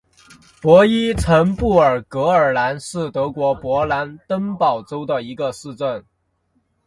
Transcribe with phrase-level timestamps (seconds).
[0.63, 6.03] 博伊岑布尔格尔兰是德国勃兰登堡州的一个市镇。